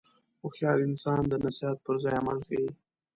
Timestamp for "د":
1.27-1.33